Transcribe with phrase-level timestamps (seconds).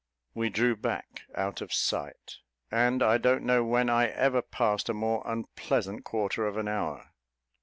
[0.33, 2.37] We drew back, out of sight;
[2.71, 7.11] and I don't know when I ever passed a more unpleasant quarter of an hour.